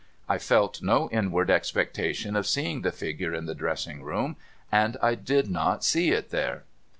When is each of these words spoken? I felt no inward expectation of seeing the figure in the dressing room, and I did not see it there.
I 0.27 0.39
felt 0.39 0.81
no 0.81 1.09
inward 1.11 1.51
expectation 1.51 2.35
of 2.35 2.47
seeing 2.47 2.81
the 2.81 2.91
figure 2.91 3.35
in 3.35 3.45
the 3.45 3.53
dressing 3.53 4.01
room, 4.01 4.35
and 4.71 4.97
I 4.99 5.13
did 5.13 5.47
not 5.47 5.83
see 5.83 6.09
it 6.11 6.31
there. 6.31 6.63